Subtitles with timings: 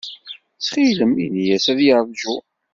[0.57, 2.35] Ttxil-m, ini-as ad yeṛju.